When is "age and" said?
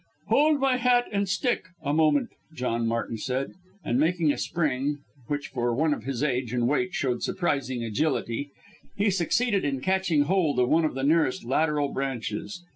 6.23-6.67